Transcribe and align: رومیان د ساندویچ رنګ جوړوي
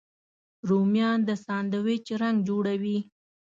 رومیان 0.69 1.19
د 1.27 1.29
ساندویچ 1.45 2.05
رنګ 2.21 2.37
جوړوي 2.47 2.97